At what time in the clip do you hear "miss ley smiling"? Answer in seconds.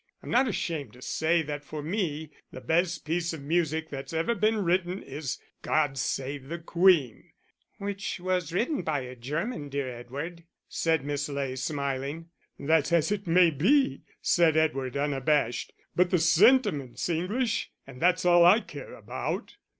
11.05-12.29